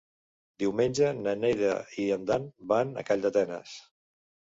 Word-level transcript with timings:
Diumenge 0.61 1.09
na 1.17 1.33
Neida 1.41 1.73
i 2.05 2.05
en 2.15 2.23
Dan 2.31 2.47
van 2.73 2.95
a 2.95 3.05
Calldetenes. 3.11 3.75